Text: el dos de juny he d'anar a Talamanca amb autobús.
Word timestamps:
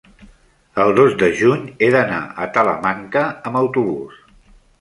el 0.83 0.93
dos 0.99 1.13
de 1.19 1.29
juny 1.41 1.61
he 1.87 1.91
d'anar 1.97 2.23
a 2.47 2.49
Talamanca 2.57 3.27
amb 3.51 3.61
autobús. 3.65 4.21